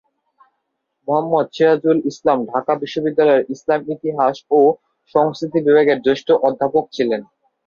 [1.07, 4.59] মুহম্মদ সিরাজুল ইসলাম ঢাকা বিশ্ববিদ্যালয়ের ইসলামের ইতিহাস ও
[5.15, 7.21] সংস্কৃতি বিভাগের জ্যেষ্ঠ অধ্যাপক ছিলেন।